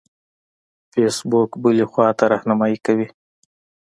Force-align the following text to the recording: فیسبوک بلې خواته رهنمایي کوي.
فیسبوک 0.91 1.51
بلې 1.63 1.85
خواته 1.91 2.25
رهنمایي 2.33 2.77
کوي. 2.85 3.07